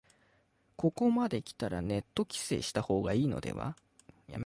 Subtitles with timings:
[0.77, 3.75] ここまできたらネット規制した方がいいのでは